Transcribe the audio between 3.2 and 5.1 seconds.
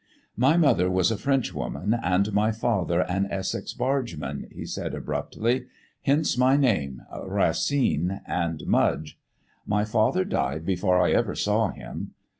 Essex bargeman," he said